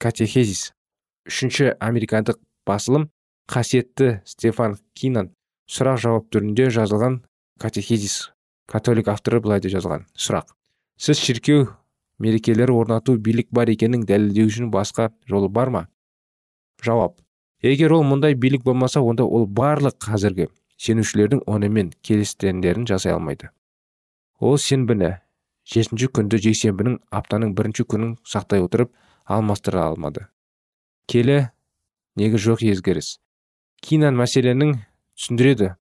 катехезис 0.00 0.70
үшінші 1.28 1.74
американдық 1.80 2.40
басылым 2.68 3.08
қасиетті 3.50 4.20
стефан 4.28 4.76
кинан 4.94 5.30
сұрақ 5.70 6.00
жауап 6.02 6.28
түрінде 6.34 6.68
жазылған 6.74 7.20
катехезис 7.62 8.32
католик 8.70 9.08
авторы 9.08 9.40
былай 9.40 9.60
деп 9.60 9.74
жазған 9.76 10.06
сұрақ. 10.14 10.50
Сіз 11.00 11.18
шіркеу 11.22 11.68
мерекелер 12.20 12.70
орнату 12.70 13.16
билік 13.16 13.48
бар 13.50 13.70
екенін 13.72 14.04
үшін 14.04 14.70
басқа 14.70 15.10
жолы 15.26 15.48
бар 15.48 15.70
ма? 15.70 15.88
Жауап. 16.84 17.20
Егер 17.62 17.92
ол 17.92 18.04
мұндай 18.04 18.34
билік 18.34 18.62
болмаса 18.64 19.00
онда 19.00 19.24
ол 19.24 19.46
барлық 19.46 19.96
қазіргі 20.00 20.48
сенушілердің 20.80 21.42
онымен 21.46 21.92
келістендерін 22.02 22.86
жасай 22.86 23.12
алмайды. 23.12 23.50
Ол 24.40 24.56
сенбіні 24.56 25.18
жетінші 25.68 26.08
күнді 26.16 26.40
жексенбінің 26.40 27.00
аптаның 27.10 27.52
бірінші 27.56 27.84
күнін 27.84 28.14
сақтай 28.24 28.64
отырып 28.64 28.92
алмастыра 29.24 29.84
алмады. 29.90 30.28
Келі 31.06 31.50
неге 32.16 32.40
жоқ 32.40 32.64
езгеріс? 32.64 33.18
Кинан 33.80 34.16
мәселенің 34.16 34.78
түсіндіреді. 35.16 35.74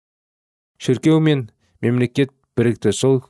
Шіркеу 0.80 1.20
мен 1.24 1.50
мемлекет 1.82 2.32
бірікті 2.60 2.92
сол 2.96 3.24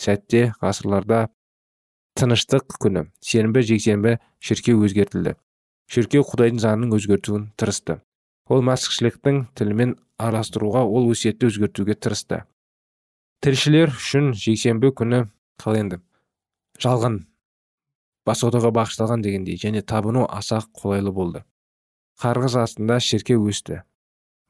сәтте 0.00 0.52
ғасырларда 0.60 1.26
тыныштық 2.16 2.78
күні 2.80 3.06
сенбі 3.20 3.62
жексенбі 3.66 4.16
шіркеу 4.40 4.80
өзгертілді. 4.86 5.36
Шіркеу 5.92 6.24
құдайдың 6.24 6.62
заңын 6.62 6.96
өзгертуін 6.96 7.50
тырысты. 7.60 8.00
Ол 8.48 8.64
мәсіхшіліктің 8.64 9.42
тілімен 9.58 9.96
араластыруға 10.16 10.86
ол 10.86 11.10
өсиетті 11.12 11.50
өзгертуге 11.50 11.96
тырысты. 12.00 12.44
Тілшілер 13.44 13.92
үшін 13.92 14.32
жексенбі 14.32 14.94
күні 14.96 15.26
енді 15.76 16.00
жалған 16.80 17.20
басотаға 18.26 18.72
бағышталған 18.78 19.22
дегендей 19.22 19.60
және 19.60 19.82
табыну 19.82 20.24
аса 20.28 20.62
қолайлы 20.80 21.12
болды. 21.12 21.44
Қарғыз 22.22 22.56
астында 22.62 22.98
шіркеу 23.00 23.44
өсті. 23.50 23.82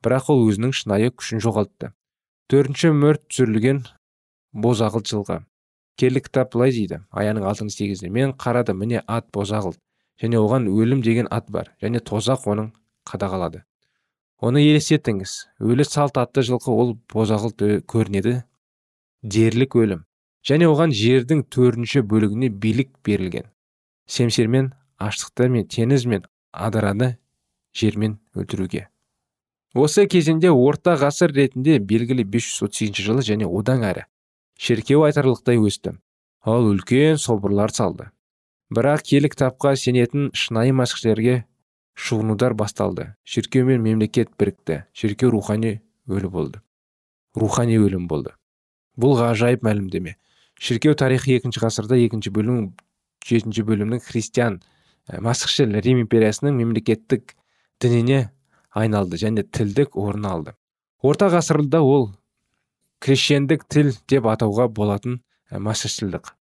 Бірақ 0.05 0.31
ол 0.33 0.46
өзінің 0.46 0.72
шынайы 0.76 1.11
күшін 1.11 1.42
жоғалтты. 1.42 1.90
Төртінші 2.46 2.92
мөрт 2.94 3.26
түсірілген 3.26 3.83
бозағыл 4.55 5.02
жылғы. 5.02 5.40
Келі 5.97 6.21
кітап 6.21 6.53
былай 6.55 6.73
дейді. 6.73 7.03
Аяның 7.11 7.47
алтыншы 7.49 7.83
сегізде 7.83 8.11
мен 8.11 8.35
қарадым 8.37 8.81
міне 8.83 9.03
ат 9.07 9.31
бозағыл 9.35 9.77
және 10.23 10.41
оған 10.41 10.69
өлім 10.73 11.03
деген 11.03 11.29
ат 11.31 11.51
бар 11.51 11.73
және 11.83 12.01
тозақ 12.01 12.47
оның 12.53 12.73
қадағалады 13.09 13.65
оны 14.41 14.63
елестетіңіз. 14.63 15.37
Өлі 15.65 15.85
салт 15.87 16.19
атты 16.21 16.45
жылқы 16.45 16.73
ол 16.73 16.97
бозағыл 17.13 17.55
көрінеді. 17.89 18.43
Дерлік 19.23 19.77
өлім. 19.77 20.05
Және 20.47 20.69
оған 20.71 20.93
жердің 20.95 21.47
төртінші 21.51 22.05
бөлігіне 22.07 22.51
билік 22.51 22.93
берілген. 23.05 23.49
Семсермен 24.07 24.73
аштықты 25.03 25.49
мен 25.51 25.67
теңіз 25.67 26.07
мен 26.07 26.27
адыраны 26.53 27.17
жермен 27.75 28.21
өлтіруге. 28.37 28.87
Осы 29.75 30.07
кезеңде 30.07 30.53
орта 30.53 30.95
ғасыр 30.97 31.35
ретінде 31.35 31.81
белгілі 31.81 32.25
538 32.25 33.03
жылы 33.03 33.25
және 33.27 33.49
одан 33.49 33.83
әрі 33.85 34.07
шіркеу 34.57 35.05
айтарлықтай 35.07 35.61
өсті. 35.61 35.97
Ал 36.42 36.69
үлкен 36.71 37.19
собырлар 37.21 37.73
салды. 37.75 38.11
Бірақ 38.73 39.05
киелі 39.07 39.31
кітапқа 39.31 39.77
сенетін 39.79 40.31
шынайы 40.35 40.73
мәсіхшілерге 40.75 41.45
шуынудар 41.95 42.55
басталды. 42.55 43.14
Шіркеу 43.25 43.66
мен 43.66 43.83
мемлекет 43.83 44.33
бірікті. 44.38 44.85
Шіркеу 44.92 45.31
рухани 45.31 45.81
өлі 46.09 46.31
болды. 46.31 46.62
Рухани 47.35 47.79
өлім 47.79 48.09
болды. 48.09 48.33
Бұл 48.97 49.16
ғажайып 49.21 49.64
мәлімдеме. 49.66 50.16
Шіркеу 50.59 50.97
тарихы 50.97 51.37
екінші 51.37 51.61
ғасырда 51.61 51.99
екінші 52.01 52.33
бөлім 52.33 52.71
жетінші 53.27 53.64
бөлімнің 53.69 54.01
христиан 54.07 54.61
мәсіхшіл 55.07 55.75
рим 55.85 56.01
империясының 56.05 56.57
мемлекеттік 56.57 57.35
дініне 57.83 58.31
айналды 58.71 59.19
және 59.21 59.45
тілдік 59.45 59.97
орын 60.01 60.27
алды. 60.31 60.55
Орта 61.03 61.29
ғасырда 61.33 61.83
ол 61.85 62.11
крещендік 63.07 63.69
тіл 63.71 63.95
деп 64.11 64.27
атауға 64.33 64.66
болатын 64.81 65.21
мәсіхшілдік 65.69 66.35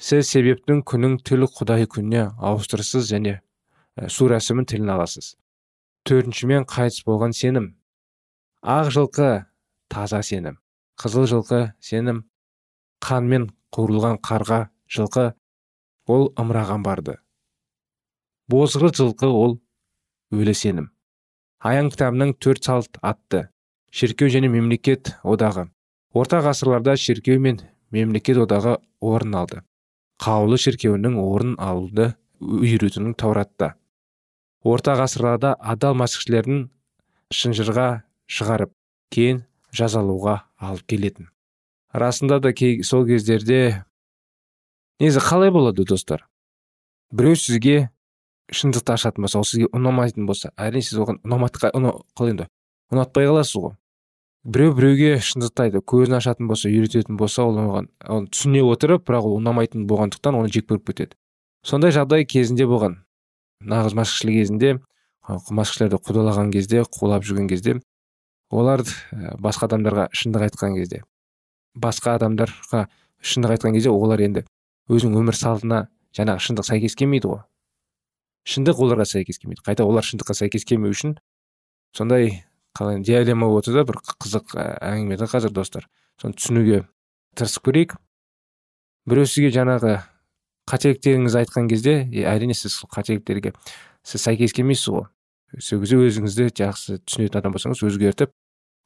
сіз 0.00 0.30
себептің 0.32 0.80
күнің 0.88 1.18
тіл 1.28 1.44
құдай 1.52 1.84
күніне 1.92 2.30
ауыстырсыз 2.40 3.10
және 3.12 3.36
су 4.08 4.30
рәсімін 4.32 4.64
тілін 4.70 4.94
аласыз. 4.94 5.34
Төртіншімен 6.08 6.64
қайтыс 6.70 7.04
болған 7.04 7.34
сенім. 7.36 7.66
Ақ 8.64 8.88
жылқы 8.96 9.28
таза 9.92 10.22
сенім. 10.24 10.56
Қызыл 10.96 11.28
жылқы 11.28 11.60
сенім. 11.84 12.24
Қанмен 13.04 13.50
қуырылған 13.76 14.20
қарға 14.24 14.62
жылқы 14.88 15.26
ол 16.08 16.30
ымыраған 16.40 16.84
барды. 16.84 17.18
Бозғыр 18.48 18.94
жылқы 18.96 19.28
ол 19.28 19.58
өлі 20.32 20.56
сенім. 20.56 20.88
Аян 21.60 21.92
кітабының 21.92 22.38
төрт 22.40 22.64
салт 22.64 22.96
атты. 23.02 23.50
Шіркеу 23.90 24.30
және 24.30 24.48
мемлекет 24.48 25.16
одағы. 25.22 25.68
Орта 26.14 26.40
ғасырларда 26.44 26.96
шіркеу 26.96 27.38
мен 27.38 27.60
мемлекет 27.90 28.38
одағы 28.38 28.78
орын 29.00 29.34
алды. 29.34 29.62
Қаулы 30.20 30.58
шіркеуінің 30.60 31.16
орын 31.18 31.54
алуды 31.58 32.14
үйретуінің 32.40 33.14
тауратта. 33.18 33.74
Орта 34.62 34.94
ғасырларда 34.98 35.54
адал 35.58 35.96
мәсіхшілердің 35.98 36.66
шынжырға 37.34 37.88
шығарып 38.30 38.72
кейін 39.14 39.44
жазалауға 39.74 40.36
алып 40.60 40.86
келетін. 40.90 41.30
Расында 41.92 42.38
да 42.42 42.52
кей 42.52 42.82
сол 42.86 43.06
кездерде 43.06 43.84
негізі 45.00 45.22
қалай 45.24 45.50
болады 45.50 45.84
достар? 45.88 46.26
Біреу 47.10 47.34
сізге 47.34 47.90
шындықты 48.52 48.94
ашатын 48.94 49.26
болса 49.26 49.40
ол 49.40 49.48
сізге 49.48 49.70
ұнамайтын 49.74 50.26
болса 50.28 50.52
әрине 50.56 50.84
сіз 50.86 51.00
оған 51.02 51.22
қалай 51.24 52.34
енді? 52.34 52.46
Ұнатпай 52.90 53.28
қаласыз 53.28 53.56
ғой. 53.60 53.74
Біреу 54.44 54.74
біреуге 54.74 55.18
шындықты 55.20 55.66
айтып 55.66 55.84
көзін 55.90 56.16
ашатын 56.16 56.48
болса 56.48 56.70
үйрететін 56.70 57.18
болса 57.20 57.44
ол 57.44 57.58
оған 57.60 57.90
оны 58.08 58.30
түсіне 58.32 58.62
отырып 58.64 59.04
бірақ 59.08 59.28
ол 59.28 59.36
ұнамайтын 59.36 59.84
болғандықтан 59.90 60.38
оны 60.38 60.48
жек 60.48 60.66
көріп 60.70 60.86
кетеді. 60.90 61.16
Сондай 61.62 61.92
жағдай 61.92 62.24
кезінде 62.24 62.64
болған. 62.66 63.02
Нағыз 63.60 63.94
машықшілік 63.98 64.40
кезінде 64.40 64.72
машықшілерді 65.28 66.00
қудалаған 66.00 66.50
кезде 66.54 66.82
қулап 66.88 67.26
жүрген 67.28 67.50
кезде 67.52 67.76
олар 68.50 68.82
басқа 69.38 69.68
адамдарға 69.68 70.08
шындық 70.16 70.48
айтқан 70.48 70.74
кезде 70.78 71.02
басқа 71.76 72.16
адамдарға 72.18 72.86
шындық 73.20 73.54
айтқан 73.54 73.76
кезде 73.76 73.92
олар 73.92 74.24
енді 74.24 74.46
өзінің 74.90 75.20
өмір 75.20 75.36
салтына 75.36 75.84
жаңағы 76.16 76.42
шындық 76.48 76.66
сәйкес 76.66 76.96
келмейді 76.98 77.30
ғой. 77.30 77.42
Шындық 78.48 78.80
оларға 78.82 79.04
сәйкес 79.06 79.38
келмейді. 79.38 79.62
Қайта 79.62 79.84
олар 79.84 80.02
шындыққа 80.02 80.34
сәйкес 80.34 80.64
келмеу 80.66 80.90
үшін 80.90 81.18
сондай 81.94 82.40
қалай 82.80 83.02
диалема 83.04 83.46
болып 83.46 83.66
отыр 83.66 83.76
да 83.76 83.84
бір 83.84 83.98
қызық 84.00 84.54
ә, 84.56 84.64
әңгіме 84.80 85.18
да 85.20 85.28
қазір 85.28 85.52
достар. 85.52 85.84
Соны 86.16 86.32
түсінуге 86.38 86.86
тырысып 87.36 87.66
көрейік. 87.68 87.96
Біреу 89.04 89.28
сізге 89.28 89.50
жаңағы 89.52 89.98
қателіктеріңізді 90.70 91.40
айтқан 91.42 91.68
кезде 91.68 91.94
әрине 92.24 92.56
сіз 92.56 92.78
сол 92.80 92.88
қателіктерге 92.94 93.52
сіз 94.06 94.24
сәйкес 94.24 94.56
келмейсіз 94.56 94.94
ғой. 94.94 95.06
Сол 95.60 95.84
кезде 95.84 96.00
өзіңізді 96.00 96.48
жақсы 96.56 96.98
түсінетін 97.04 97.42
адам 97.42 97.56
болсаңыз 97.56 97.84
өзгертіп 97.84 98.32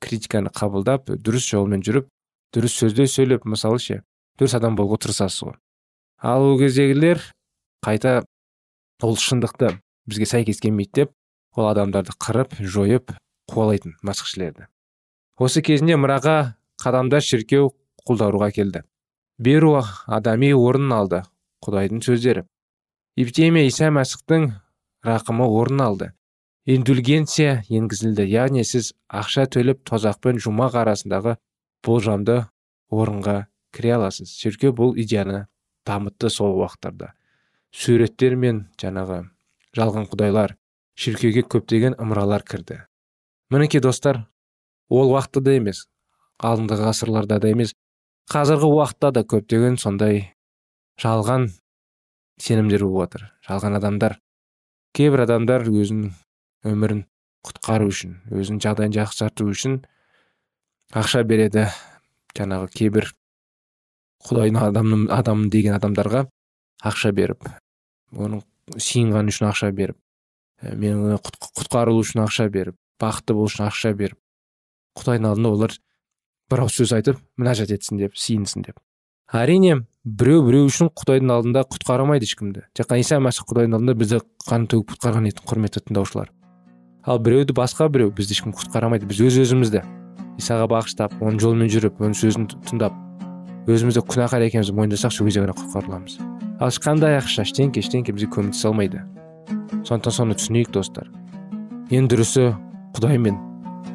критиканы 0.02 0.50
қабылдап 0.50 1.14
дұрыс 1.14 1.46
жолмен 1.46 1.85
жүріп 1.85 2.09
дұрыс 2.57 2.74
сөздер 2.80 3.07
сөйлеп 3.11 3.46
мысалы 3.46 3.78
ше 3.78 4.00
дұрыс 4.40 4.57
адам 4.59 4.74
болуға 4.78 5.04
тырысасыз 5.04 5.50
ғой. 5.50 5.59
Ал 6.18 6.50
ол 6.50 6.59
кездегілер 6.59 7.20
қайта 7.85 8.22
ол 9.02 9.18
шындықты 9.20 9.76
бізге 10.09 10.26
сәйкес 10.30 10.62
келмейді 10.64 11.04
деп 11.04 11.12
ол 11.54 11.68
адамдарды 11.68 12.16
қырып 12.18 12.57
жойып 12.64 13.12
қуалайтын 13.50 13.98
мәсіхшілерді 14.07 14.68
осы 15.38 15.62
кезінде 15.66 15.96
мұраға 15.98 16.54
қадамдар 16.78 17.24
шіркеу 17.24 17.72
құлдаруға 18.07 18.50
келді. 18.54 18.85
Беру 19.38 19.74
адами 20.07 20.52
орнын 20.54 20.92
алды 20.94 21.22
құдайдың 21.64 22.04
сөздері. 22.07 22.44
Эпидемия 23.16 23.66
иса 23.66 23.90
мәсіхтің 23.90 24.52
рақымы 25.07 25.48
орын 25.48 25.80
алды. 25.80 26.12
Индульгенция 26.66 27.64
енгізілді 27.68 28.28
яғни 28.30 28.64
сіз 28.64 28.92
ақша 29.11 29.48
төлеп 29.50 29.83
тозақ 29.88 30.20
пен 30.22 30.38
жұмақ 30.38 30.78
арасындағы 30.85 31.37
болжамды 31.85 32.44
орынға 32.90 33.46
кіре 33.74 33.96
аласыз. 33.98 34.30
Шіркеу 34.38 34.72
бұл 34.72 34.94
идеяны 34.96 35.46
дамытты 35.85 36.30
сол 36.30 36.54
уақыттарда. 36.62 37.12
Суреттер 37.74 38.37
мен 38.37 38.68
жаңағы 38.80 39.24
жалған 39.76 40.09
құдайлар 40.12 40.57
шіркеуге 40.94 41.42
көптеген 41.42 41.98
ымыралар 41.98 42.46
кірді. 42.46 42.85
Мінекей 43.50 43.80
достар 43.80 44.24
ол 44.88 45.12
уақытта 45.12 45.42
да 45.44 45.57
емес. 45.59 45.87
Алдыңғы 46.42 46.80
ғасырларда 46.83 47.38
да 47.40 47.50
емес. 47.52 47.74
Қазіргі 48.30 48.70
уақытта 48.70 49.12
да 49.12 49.24
көптеген 49.24 49.78
сондай 49.80 50.35
жалған 51.00 51.50
сенімдер 52.40 52.85
болып 52.87 53.14
жатыр 53.14 53.26
жалған 53.48 53.78
адамдар 53.78 54.18
кейбір 54.96 55.24
адамдар 55.26 55.66
өзінің 55.68 56.14
өмірін 56.70 57.04
құтқару 57.44 57.90
үшін 57.90 58.16
өзінің 58.33 58.62
жағдайын 58.64 58.94
жақсарту 58.96 59.50
үшін 59.50 59.83
ақша 60.94 61.24
береді. 61.28 61.68
Жаңағы 62.35 62.70
кейбір 62.74 63.12
құдайдың 64.26 64.59
адамын 64.59 65.04
адамын 65.12 65.50
деген 65.52 65.76
адамдарға 65.76 66.24
ақша 66.83 67.12
беріп 67.14 67.44
оның 68.14 68.42
сиынғаны 68.80 69.30
үшін 69.30 69.48
ақша 69.50 69.70
беріп 69.76 69.98
мен 70.80 71.18
құтқарылу 71.20 72.02
үшін 72.02 72.24
ақша 72.24 72.48
беріп 72.50 72.78
бақытты 73.02 73.37
болу 73.37 73.50
үшін 73.50 73.66
ақша 73.68 73.94
беріп 73.98 74.18
құдайдың 74.98 75.30
алдында 75.30 75.54
олар 75.57 75.76
бір 76.50 76.64
ауыз 76.64 76.78
сөз 76.78 76.94
айтып 76.98 77.18
мінәжат 77.40 77.74
етсін 77.74 77.98
деп 77.98 78.16
сиынсын 78.20 78.62
деп. 78.66 78.78
Әрине 79.33 79.80
біреу 80.04 80.44
біреу 80.46 80.68
үшін 80.68 80.92
құдайдың 80.94 81.33
алдында 81.35 81.64
құтқара 81.66 82.04
алмайды 82.04 82.28
ешкімді. 82.28 82.68
Тек 82.76 82.90
қана 82.90 83.02
иса 83.02 83.18
мәсіх 83.18 83.48
құдайдың 83.50 83.80
алдында 83.80 83.98
бізді 83.98 84.22
қан 84.46 84.68
төгіп 84.70 84.94
құтқарған 84.94 85.30
еді 85.33 85.46
құрметті 85.48 85.87
тыңдаушылар 85.88 86.30
ал 87.07 87.18
біреуді 87.18 87.52
басқа 87.52 87.88
біреу 87.92 88.12
бізді 88.16 88.33
ешкім 88.33 88.54
құтқара 88.57 88.88
алмайды 88.88 89.07
біз 89.09 89.20
өз 89.26 89.37
өзімізді. 89.44 89.83
Исаға 90.40 90.66
бағыштап 90.72 91.12
оның 91.20 91.40
жолымен 91.42 91.68
жүріп 91.70 92.00
оның 92.00 92.16
сөзін 92.16 92.46
тыңдап 92.64 92.94
өзімізді 93.68 94.02
күнәһар 94.09 94.46
екенімізді 94.48 94.76
мойындасақ 94.78 95.12
сол 95.12 95.28
кезде 95.28 95.44
ғана 95.44 95.54
құтқарыламыз. 95.59 96.16
Ал 96.61 96.72
ешқандай 96.72 97.18
ақша 97.20 97.44
ештеңке 97.44 97.85
ештеңке 97.85 98.14
бізге 98.16 98.30
көмектесе 98.33 98.70
алмайды. 98.70 99.04
Сондықтан 99.85 100.16
соны 100.16 100.38
түсінейік 100.38 100.72
достар. 100.72 101.11
Ең 101.92 102.09
дұрысы 102.09 102.54
құдаймен 102.94 103.38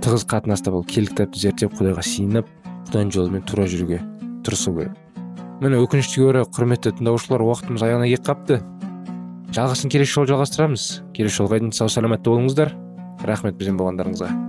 тығыз 0.04 0.26
қатынаста 0.30 0.74
болып 0.74 0.90
киелі 0.92 1.12
кітапты 1.14 1.40
зерттеп 1.40 1.78
құдайға 1.80 2.04
сиынып 2.04 2.50
құдайдың 2.90 3.14
жолымен 3.16 3.46
тура 3.48 3.68
жүруге 3.70 4.02
тырысу 4.44 4.74
керек. 4.76 4.98
Міне 5.64 5.80
өкінішке 5.84 6.26
орай 6.28 6.48
құрметті 6.48 6.96
тыңдаушылар 7.00 7.44
уақытымыз 7.48 7.86
аяғына 7.88 8.12
келіп 8.12 8.28
қалыпты 8.28 8.60
жалғасын 9.56 9.92
келесі 9.96 10.20
жолы 10.20 10.34
жалғастырамыз. 10.34 10.86
Келесі 11.16 11.42
жолға 11.42 11.60
дейін 11.60 11.74
сау 11.76 11.92
саламатта 11.92 12.32
болыңыздар. 12.32 12.76
Рахмет 13.28 13.60
бізбен 13.60 13.80
болғандарыңызға. 13.80 14.49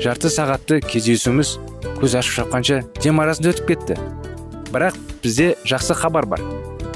Жарты 0.00 0.30
сағатты 0.32 0.80
кездесуіміз 0.84 1.56
көз 2.00 2.16
ашып 2.18 2.38
шапқанша 2.38 2.82
дем 3.02 3.20
арасында 3.20 3.52
өтіп 3.52 3.72
кетті. 3.72 3.96
Бірақ 4.72 4.96
бізде 5.22 5.54
жақсы 5.68 5.94
хабар 5.98 6.26
бар. 6.26 6.42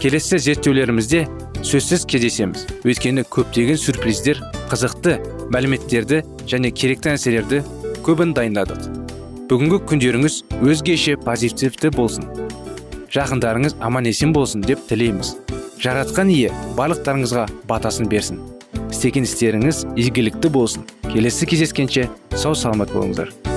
Келесі 0.00 0.38
зерттеулерімізде 0.38 1.26
сөзсіз 1.66 2.06
кездесеміз. 2.08 2.66
Өйткені 2.86 3.26
көптеген 3.28 3.80
сюрприздер 3.80 4.40
қызықты 4.70 5.18
мәліметтерді 5.52 6.22
және 6.48 6.72
керекті 6.72 7.14
нәрселерді 7.14 7.62
көбін 8.06 8.34
дайындадық. 8.36 8.88
Бүгінгі 9.50 9.82
күндеріңіз 9.86 10.40
өзгеше 10.62 11.16
позитивті 11.22 11.92
болсын. 11.94 12.26
Жақындарыңыз 13.14 13.76
аман 13.80 14.08
есен 14.10 14.32
болсын 14.34 14.64
деп 14.66 14.82
тілейміз. 14.88 15.36
Жаратқан 15.82 16.32
ие 16.32 16.50
барлықтарыңызға 16.78 17.46
батасын 17.68 18.08
берсін. 18.10 18.40
Істеген 18.90 19.26
істеріңіз 19.28 19.84
игілікті 19.96 20.50
болсын. 20.50 20.86
Келесі 21.16 21.46
кездескенше 21.48 22.10
сау 22.36 22.52
саламат 22.52 22.92
болыңыздар. 22.92 23.55